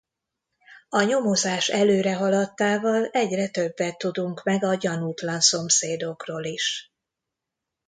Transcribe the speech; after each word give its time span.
A 0.89 1.01
nyomozás 1.01 1.67
előrehaladtával 1.69 3.05
egyre 3.11 3.47
többet 3.49 3.97
tudunk 3.97 4.43
meg 4.43 4.63
a 4.63 4.75
gyanútlan 4.75 5.39
szomszédokról 5.41 6.43
is. 6.45 6.93